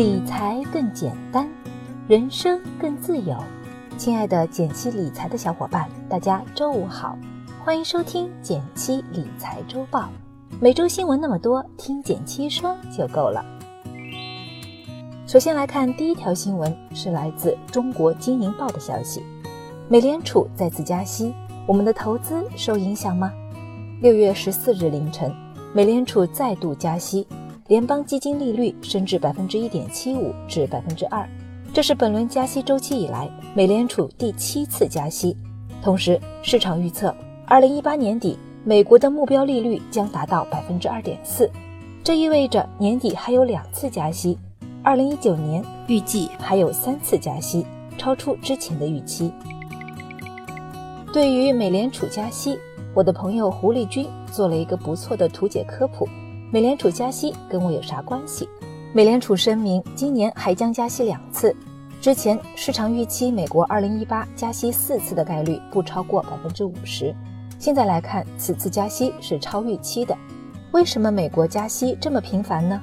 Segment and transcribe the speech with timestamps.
[0.00, 1.46] 理财更简单，
[2.08, 3.36] 人生更自由。
[3.98, 7.18] 亲爱的减七理财的小伙伴，大家周五好，
[7.62, 10.08] 欢迎收听减七理财周报。
[10.58, 13.44] 每周新闻那么多，听减七说就够了。
[15.26, 19.22] 首先来看第一条新闻，是来自中国经营报的消息：
[19.86, 21.34] 美联储再次加息，
[21.66, 23.30] 我们的投资受影响吗？
[24.00, 25.30] 六月十四日凌晨，
[25.74, 27.26] 美联储再度加息。
[27.70, 31.24] 联邦基金利率升至百分之一点七五至百分之二，
[31.72, 35.36] 这是本轮加息周期以来美联储第七次加息。
[35.80, 37.14] 同时，市场预测
[37.46, 41.48] 二零一八年底美国的目标利率将达到百分之二点四，
[42.02, 44.36] 这意味着年底还有两次加息。
[44.82, 47.64] 二零一九年预计还有三次加息，
[47.96, 49.30] 超出之前的预期。
[51.12, 52.58] 对于美联储加息，
[52.96, 56.08] 我的朋友胡立军做了一个不错的图解科普。
[56.52, 58.48] 美联储加息跟我有啥关系？
[58.92, 61.54] 美联储声明，今年还将加息两次。
[62.00, 67.14] 之前市场预期美国2018加息四次的概率不超过百分之五十，
[67.56, 70.16] 现在来看，此次加息是超预期的。
[70.72, 72.80] 为什么美国加息这么频繁呢？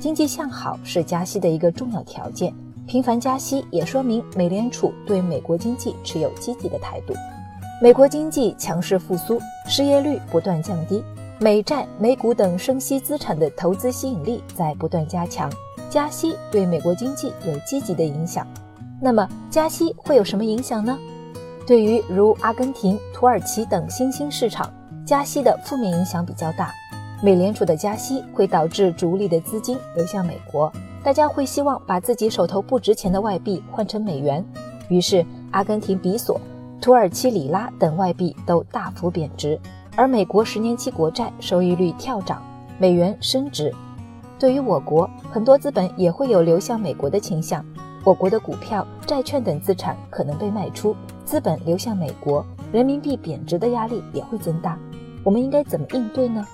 [0.00, 2.52] 经济向好是加息的一个重要条件，
[2.84, 7.14] 频繁加息也说明美联储对美国经济持有积极的态度。
[7.80, 11.00] 美国经济强势复苏，失业率不断降低。
[11.40, 15.50] 美债、美股等生息资产的投资吸引力在不断加强，
[15.90, 18.46] 加息对美国经济有积极的影响。
[19.00, 20.96] 那么，加息会有什么影响呢？
[21.66, 24.72] 对于如阿根廷、土耳其等新兴市场，
[25.04, 26.72] 加息的负面影响比较大。
[27.20, 34.44] 美联储的加息会导致逐利的资金流向美国，大家会希望把自己手头不值钱的外币换成美元，
[34.88, 36.40] 于是阿根廷比索、
[36.80, 39.58] 土耳其里拉等外币都大幅贬值。
[39.96, 42.42] 而美国十年期国债收益率跳涨，
[42.78, 43.72] 美元升值，
[44.38, 47.64] 对于我国很多资本也会有流向美国的倾向，
[48.02, 54.76] 我国的股票、债券等资产可能被卖出，资本流向美国，人民币贬值的压力也会增大。
[55.22, 56.44] 我们应该怎么应对呢？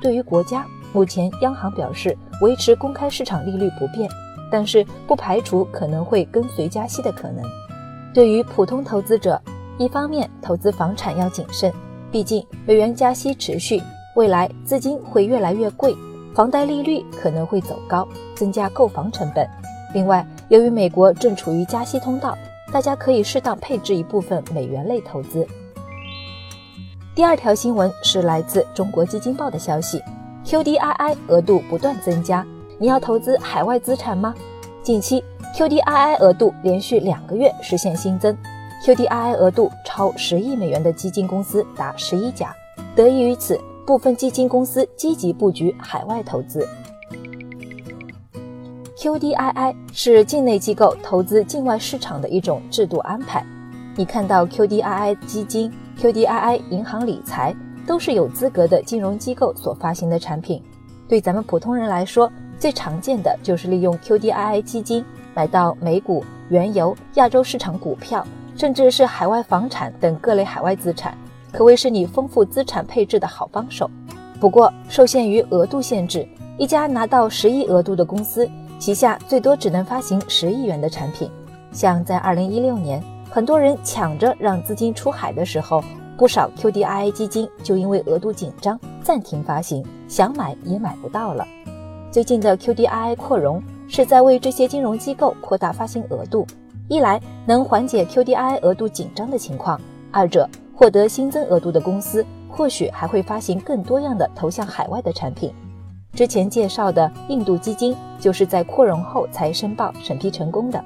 [0.00, 4.10] 对于国家，目前央行表示维持公开市场利率不变，
[4.50, 7.44] 但是不排除可能会跟随加息的可能。
[8.12, 9.40] 对于普通投资者，
[9.78, 11.72] 一方面投资房产要谨慎。
[12.12, 13.82] 毕竟美元加息持续，
[14.16, 15.96] 未来资金会越来越贵，
[16.34, 19.48] 房贷利率可能会走高，增加购房成本。
[19.94, 22.36] 另外，由于美国正处于加息通道，
[22.70, 25.46] 大家可以适当配置一部分美元类投资。
[27.14, 30.02] 第二条新闻是来自中国基金报的消息
[30.44, 32.46] ：QDII 额度不断增加，
[32.78, 34.34] 你要投资海外资产吗？
[34.82, 35.24] 近期
[35.56, 38.36] QDII 额度连续两个月实现新增。
[38.84, 42.52] QDII 额度超十亿美元的基金公司达十一家，
[42.96, 43.56] 得益于此，
[43.86, 46.66] 部分基金公司积极布局海外投资。
[48.96, 53.46] QDII 是境内机构投资境外市场的一种制度安排。
[53.94, 57.54] 你看到 QDII 基金、QDII 银行理财
[57.86, 60.60] 都是有资格的金融机构所发行的产品。
[61.06, 62.28] 对咱们普通人来说，
[62.58, 65.04] 最常见的就是利用 QDII 基金
[65.34, 68.26] 买到美股、原油、亚洲市场股票。
[68.62, 71.18] 甚至是海外房产等各类海外资产，
[71.50, 73.90] 可谓是你丰富资产配置的好帮手。
[74.38, 76.24] 不过，受限于额度限制，
[76.56, 81.28] 一家拿到十亿额度的公司，旗下最多只能发行十亿元的产品。
[81.72, 85.82] 像在二零一六年，很多人抢着让资金出海的时候，
[86.16, 91.44] 不少 QDII 基金就因为额度紧张暂停发行，想买也买不到了。
[92.12, 96.46] 最近的 QDII 扩容，是在为这些金融机构扩大发行额度。
[96.88, 105.52] 一来能缓解 QDII 额度紧张的情况，二者获得新增额度的公司或许还会发行更多样的投向海外的产品。
[106.12, 110.84] 之前介绍的印度基金就是在扩容后才申报审批成功的。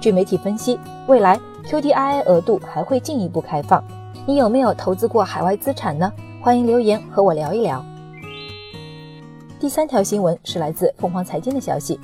[0.00, 3.84] 据媒体分析，未来 QDII 额度还会进一步开放。
[4.26, 6.10] 你有没有投资过海外资产呢？
[6.40, 7.84] 欢迎留言和我聊一聊。
[9.60, 12.00] 第三条新闻是来自凤凰财经的消息，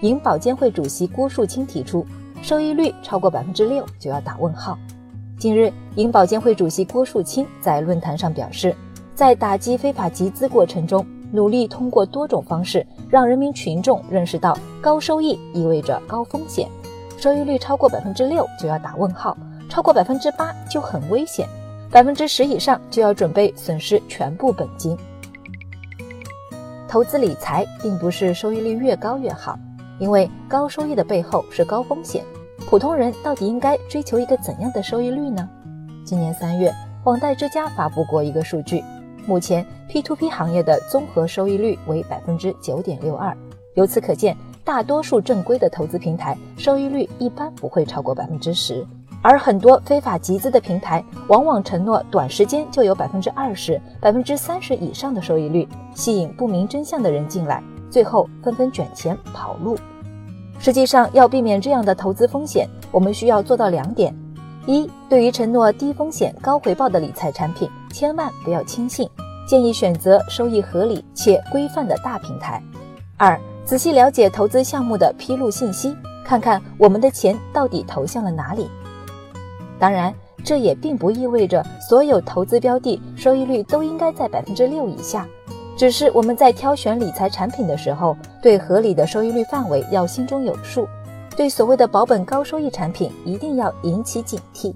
[0.00, 2.06] 银保监会主席郭树清提出。
[2.42, 4.78] 收益率超过百分之六就要打问号。
[5.38, 8.74] 近日，银保监会主席郭树清在论坛上表示，
[9.14, 16.68] 在打击非法集资过程中，努力通过多种方式让人民群众认识到高收益意味着高风险，
[17.18, 19.36] 收益率超过百分之六就要打问号，
[19.68, 21.46] 超过百分之八就很危险，
[21.90, 24.96] 百分之十以上就要准备损失全部本金。
[26.88, 29.58] 投资理财并不是收益率越高越好。
[29.98, 32.24] 因为高收益的背后是高风险，
[32.66, 35.48] 普通人到底应该追求一个怎样的收益率呢？
[36.04, 36.72] 今年三月，
[37.04, 38.82] 网贷之家发布过一个数据，
[39.26, 43.36] 目前 P to P 行业的综合收益率为百分之九点六二。
[43.74, 48.86] 由此可见，大多数正规的投资平台收益率一般不会超过百分之十，
[49.22, 59.76] 而很多非法集资的平台往往承诺短时间就有百分之二十、百分之三十以上的收益率，吸引不明真相的人进来，最后纷纷卷钱跑路。
[60.58, 64.12] 实际上，要避免这样的投资风险，我们需要做到两点：
[64.66, 69.08] 一，对于承诺低风险高回报的理财产品，千万不要轻信，
[69.46, 72.60] 建议选择收益合理且规范的大平台；
[73.16, 78.68] 二，仔细了解投资项目的披露信息，看看我们的钱到底投向了哪里。
[79.78, 80.12] 当然，
[80.42, 85.24] 这也并不意味着所有投资标的收益率都应该在百分之六以下。
[85.78, 90.88] 只是我们在挑选理财产品的时候，对合理的收益率范围要心中有数，
[91.36, 94.74] 对所谓的保本高收益产品一定要引起警惕。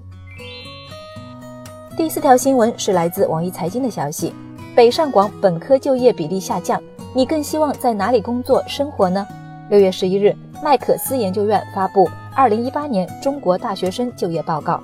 [1.97, 4.33] 第四条新闻是来自网易财经的消息：
[4.73, 6.81] 北上广本科就业比例下降，
[7.13, 9.27] 你更希望在哪里工作生活呢？
[9.69, 10.33] 六月十一日，
[10.63, 14.75] 麦克斯研究院发布《二零一八年中国大学生就业报告》，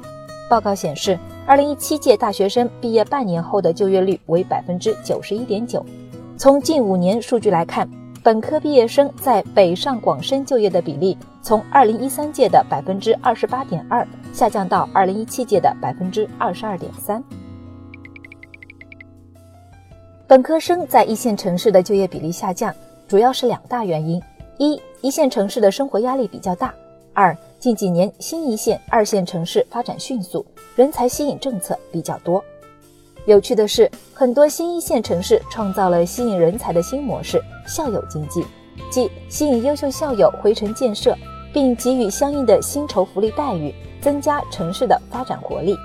[0.49, 1.17] 报告显示，
[1.47, 5.85] 二零一七届大学生毕业半年后的就业率为百分之九十一点九。
[6.39, 7.85] 从近五年数据来看，
[8.23, 17.21] 本科毕业生在北上广深就业的比例从二零一三届的百分之二十八点二下降到二零一七届的百分之二十二点三。
[20.27, 22.73] 本科生在一线城市的就业比例下降，
[23.05, 24.23] 主要是两大原因：
[24.59, 26.69] 一、一线城市的生活压力比较大；
[27.13, 30.45] 二、近几年新一线、二线城市发展迅速，
[30.77, 32.41] 人才吸引政策比较多。
[33.29, 38.43] 有趣的是，很多新一线城市创造了吸引人才的新模式——校友经济，
[38.89, 41.15] 即吸引优秀校友回城建设，
[41.53, 43.71] 并给予相应的薪酬福利待遇，
[44.01, 45.77] 增加城市的发展活力。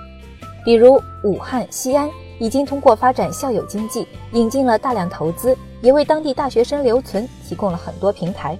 [0.64, 2.08] 比如武汉、西安
[2.38, 8.58] 已经通过发展校友经济，引进了大量投资，也为当地大学生留存提供了很多平台。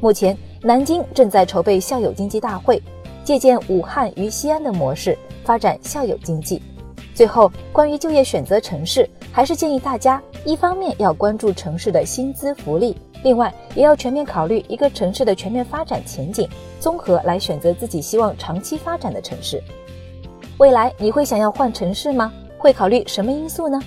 [0.00, 2.80] 目前，南京正在筹备校友经济大会，
[3.24, 6.62] 借鉴武汉与西安的模式，发展校友经济。
[7.20, 16.48] 最后，关于就业选择城市，还是建议大家，一方面要关注城市的薪资福利，另外也要全面考虑一个城市的全面发展前景，
[16.80, 19.62] 综合来选择自己希望长期发展的城市。
[20.56, 22.32] 未来你会想要换城市吗？
[22.56, 23.78] 会考虑什么因素呢？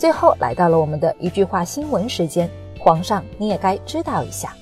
[0.00, 2.50] 最后来到了我们的一句话新闻时间，
[2.80, 4.52] 皇上你也该知道一下。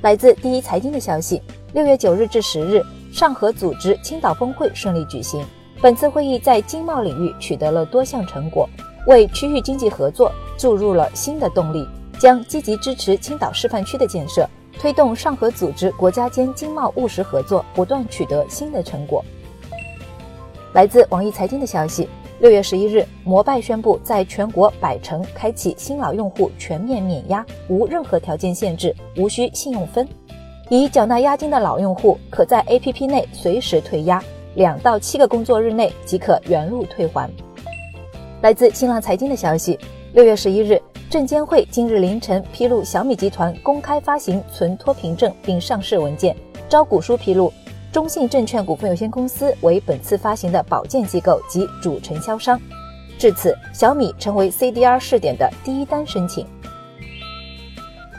[0.00, 1.42] 来自第一财经的消息，
[1.74, 2.82] 六月九日至十日。
[3.16, 5.42] 上合组织青岛峰会顺利举行。
[5.80, 8.68] 本次会议在经贸领域取得了多项成果，
[9.06, 14.46] 为区域经济合作注入了新的动力，将积极支持青岛示范区的建设，
[14.78, 19.24] 推动上合组织国家间经贸务实合作不断取得新的成果。
[20.74, 22.06] 来自网易财经的消息，
[22.40, 30.06] 六月十一日，摩拜宣布在全国百城开启新老用户全面免押，无任何条件限制，无需信用分。
[30.68, 34.20] 已缴纳押金的老用户可在 APP 内随时退押，
[34.56, 37.30] 两到七个工作日内即可原路退还。
[38.42, 39.78] 来自新浪财经的消息，
[40.12, 46.36] 六月十一日，证监会今日凌晨披露小米集团公开发行存托凭证并上市文件。
[46.68, 47.52] 招股书披露，
[47.92, 52.60] 中信证券股份有限公司为本次发行的保荐机构及主承销商。
[53.16, 56.44] 至此，小米成为 CDR 试点的第一单申请。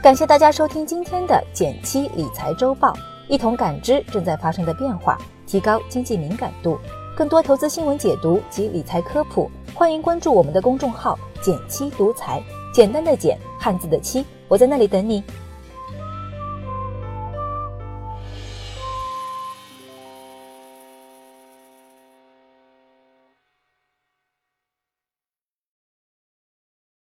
[0.00, 2.94] 感谢大家收听今天的减七理财周报，
[3.26, 6.78] 一同感知正在发生的变化，提高经济敏感度。
[7.16, 12.40] 更多投资新闻解读及理财科普，欢迎关注我们的公众号“减七独裁”，
[12.72, 15.20] 简单的简，汉字的七，我在那里等你。